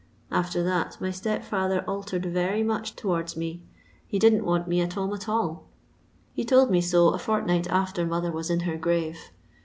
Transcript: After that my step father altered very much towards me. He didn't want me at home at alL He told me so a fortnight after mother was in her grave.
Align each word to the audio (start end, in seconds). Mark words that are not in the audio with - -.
After 0.31 0.63
that 0.63 0.99
my 0.99 1.11
step 1.11 1.43
father 1.43 1.83
altered 1.87 2.25
very 2.25 2.63
much 2.63 2.95
towards 2.95 3.37
me. 3.37 3.61
He 4.07 4.17
didn't 4.17 4.43
want 4.45 4.67
me 4.67 4.81
at 4.81 4.93
home 4.93 5.13
at 5.13 5.27
alL 5.29 5.65
He 6.33 6.43
told 6.43 6.71
me 6.71 6.81
so 6.81 7.09
a 7.09 7.19
fortnight 7.19 7.69
after 7.69 8.03
mother 8.03 8.31
was 8.31 8.49
in 8.49 8.61
her 8.61 8.77
grave. 8.77 9.29